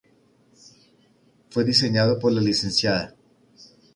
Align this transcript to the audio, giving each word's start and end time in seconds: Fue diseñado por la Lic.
Fue 1.51 1.63
diseñado 1.63 2.17
por 2.17 2.31
la 2.33 2.41
Lic. 2.41 3.13